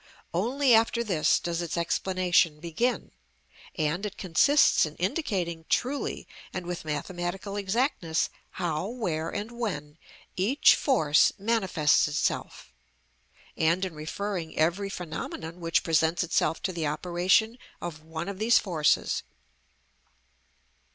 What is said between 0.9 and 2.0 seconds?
this does its